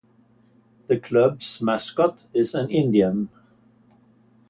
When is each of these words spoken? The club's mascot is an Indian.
The 0.87 0.99
club's 0.99 1.61
mascot 1.61 2.25
is 2.33 2.55
an 2.55 2.71
Indian. 2.71 3.29